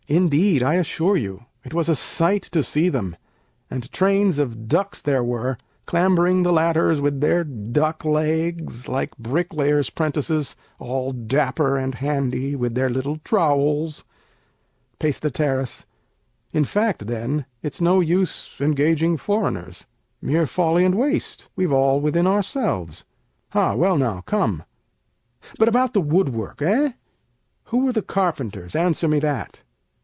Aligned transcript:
Indeed, 0.07 0.61
I 0.61 0.73
assure 0.73 1.15
you, 1.15 1.45
it 1.63 1.73
was 1.73 1.87
a 1.87 1.95
sight 1.95 2.41
to 2.51 2.65
see 2.65 2.89
them; 2.89 3.15
And 3.69 3.89
trains 3.93 4.39
of 4.39 4.67
ducks 4.67 5.01
there 5.01 5.23
were, 5.23 5.57
clambering 5.85 6.43
the 6.43 6.51
ladders 6.51 6.99
With 6.99 7.21
their 7.21 7.45
duck 7.45 8.03
legs, 8.03 8.89
like 8.89 9.15
bricklayers' 9.17 9.89
'prentices, 9.89 10.57
All 10.79 11.13
dapper 11.13 11.77
and 11.77 11.95
handy, 11.95 12.57
with 12.57 12.75
their 12.75 12.89
little 12.89 13.19
trowels. 13.23 14.03
Peis. 14.99 15.21
In 16.51 16.65
fact, 16.65 17.07
then, 17.07 17.45
it's 17.63 17.79
no 17.79 18.01
use 18.01 18.57
engaging 18.59 19.15
foreigners; 19.15 19.87
Mere 20.21 20.45
folly 20.45 20.83
and 20.83 20.95
waste, 20.95 21.47
we've 21.55 21.71
all 21.71 22.01
within 22.01 22.27
ourselves. 22.27 23.05
Ah, 23.53 23.75
well 23.75 23.95
now, 23.97 24.19
come! 24.25 24.63
But 25.57 25.69
about 25.69 25.93
the 25.93 26.01
woodwork? 26.01 26.59
Heh! 26.59 26.93
Who 27.65 27.85
were 27.85 27.93
the 27.93 28.01
carpenters? 28.01 28.75
Answer 28.75 29.07
me 29.07 29.19
that! 29.19 29.63